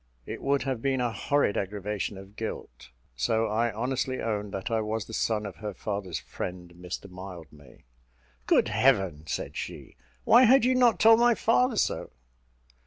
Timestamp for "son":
5.13-5.45